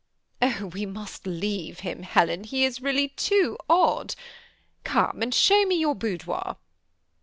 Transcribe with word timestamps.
"Oh! 0.41 0.71
we 0.73 0.87
must 0.87 1.27
leave 1.27 1.81
him, 1.81 2.01
Helen, 2.01 2.43
he 2.43 2.65
is 2.65 2.81
really 2.81 3.09
too 3.09 3.55
odd. 3.69 4.15
Come 4.83 5.21
and 5.21 5.31
show 5.31 5.63
me 5.67 5.75
your 5.75 5.93
boudoir." 5.93 6.57